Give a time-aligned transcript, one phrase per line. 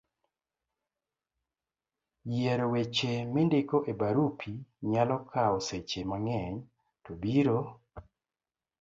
[2.31, 4.53] yiero weche mindiko e barupi
[4.91, 6.55] nyalo kawo seche mang'eny
[7.03, 7.59] to biro